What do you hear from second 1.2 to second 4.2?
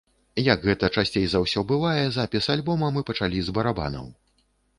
за ўсё бывае, запіс альбома мы пачалі з барабанаў.